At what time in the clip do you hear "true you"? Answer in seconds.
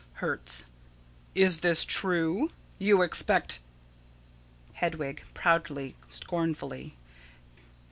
1.85-3.03